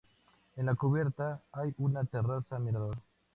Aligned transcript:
En 0.55 0.65
la 0.65 0.73
cubierta 0.73 1.41
hay 1.51 1.75
una 1.77 2.03
terraza 2.05 2.57
mirador. 2.57 2.97